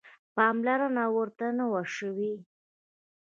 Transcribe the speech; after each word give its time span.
پاملرنه 0.35 1.05
ورته 1.17 1.45
نه 1.57 1.65
وه 1.71 1.83
شوې. 1.95 2.33